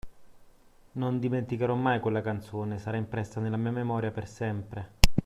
Non 0.93 1.19
dimenticherò 1.19 1.75
mai 1.75 1.99
quella 1.99 2.23
canzone, 2.23 2.79
sarà 2.79 2.97
impressa 2.97 3.39
nella 3.39 3.55
mia 3.57 3.69
memoria 3.69 4.09
per 4.09 4.27
sempre. 4.27 4.89